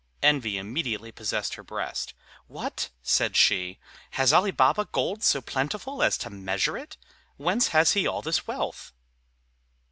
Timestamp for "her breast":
1.53-2.15